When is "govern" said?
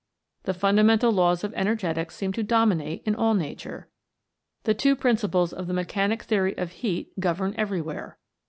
7.19-7.53